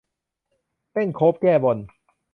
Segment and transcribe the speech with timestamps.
[0.91, 1.77] เต้นโคฟแก้บน